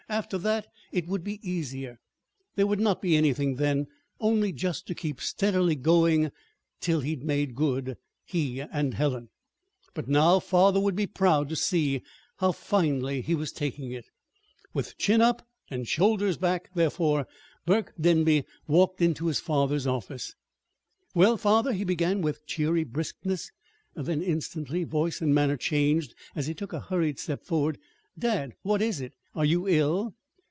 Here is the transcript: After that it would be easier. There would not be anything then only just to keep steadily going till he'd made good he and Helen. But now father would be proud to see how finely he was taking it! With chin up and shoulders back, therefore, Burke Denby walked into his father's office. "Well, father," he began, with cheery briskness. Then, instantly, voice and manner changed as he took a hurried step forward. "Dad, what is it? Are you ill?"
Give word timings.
After 0.09 0.37
that 0.39 0.67
it 0.91 1.07
would 1.07 1.23
be 1.23 1.39
easier. 1.41 1.97
There 2.57 2.67
would 2.67 2.81
not 2.81 3.01
be 3.01 3.15
anything 3.15 3.55
then 3.55 3.87
only 4.19 4.51
just 4.51 4.85
to 4.87 4.93
keep 4.95 5.21
steadily 5.21 5.73
going 5.77 6.33
till 6.81 6.99
he'd 6.99 7.23
made 7.23 7.55
good 7.55 7.95
he 8.25 8.59
and 8.59 8.93
Helen. 8.93 9.29
But 9.93 10.09
now 10.09 10.41
father 10.41 10.81
would 10.81 10.97
be 10.97 11.07
proud 11.07 11.47
to 11.47 11.55
see 11.55 12.01
how 12.39 12.51
finely 12.51 13.21
he 13.21 13.33
was 13.35 13.53
taking 13.53 13.93
it! 13.93 14.05
With 14.73 14.97
chin 14.97 15.21
up 15.21 15.47
and 15.69 15.87
shoulders 15.87 16.35
back, 16.35 16.69
therefore, 16.75 17.25
Burke 17.65 17.93
Denby 17.97 18.43
walked 18.67 19.01
into 19.01 19.27
his 19.27 19.39
father's 19.39 19.87
office. 19.87 20.35
"Well, 21.15 21.37
father," 21.37 21.71
he 21.71 21.85
began, 21.85 22.21
with 22.21 22.45
cheery 22.45 22.83
briskness. 22.83 23.49
Then, 23.95 24.21
instantly, 24.21 24.83
voice 24.83 25.21
and 25.21 25.33
manner 25.33 25.55
changed 25.55 26.13
as 26.35 26.47
he 26.47 26.53
took 26.53 26.73
a 26.73 26.81
hurried 26.81 27.17
step 27.17 27.45
forward. 27.45 27.77
"Dad, 28.19 28.55
what 28.61 28.81
is 28.81 28.99
it? 28.99 29.13
Are 29.33 29.45
you 29.45 29.69
ill?" 29.69 30.13